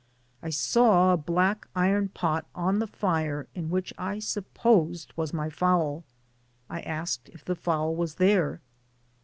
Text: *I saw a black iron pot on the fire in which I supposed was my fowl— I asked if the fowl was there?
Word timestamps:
*I 0.41 0.49
saw 0.49 1.13
a 1.13 1.15
black 1.17 1.67
iron 1.75 2.09
pot 2.09 2.47
on 2.55 2.79
the 2.79 2.87
fire 2.87 3.45
in 3.53 3.69
which 3.69 3.93
I 3.99 4.17
supposed 4.17 5.13
was 5.15 5.31
my 5.31 5.51
fowl— 5.51 6.03
I 6.67 6.81
asked 6.81 7.29
if 7.29 7.45
the 7.45 7.55
fowl 7.55 7.95
was 7.95 8.15
there? 8.15 8.61